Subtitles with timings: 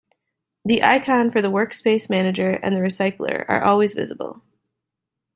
[0.65, 4.41] The icon for the Workspace Manager and the Recycler are always visible.